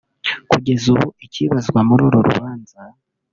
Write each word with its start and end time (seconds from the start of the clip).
Kugeza 0.49 0.85
ubu 0.93 1.07
ikibazwa 1.25 1.79
muri 1.87 2.01
uru 2.07 2.19
rubanza 2.27 2.77